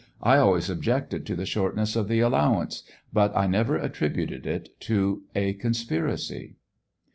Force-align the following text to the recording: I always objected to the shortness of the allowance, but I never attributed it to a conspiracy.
I 0.23 0.37
always 0.37 0.67
objected 0.67 1.27
to 1.27 1.35
the 1.35 1.45
shortness 1.45 1.95
of 1.95 2.07
the 2.07 2.21
allowance, 2.21 2.81
but 3.13 3.37
I 3.37 3.45
never 3.45 3.77
attributed 3.77 4.47
it 4.47 4.69
to 4.79 5.21
a 5.35 5.53
conspiracy. 5.53 6.55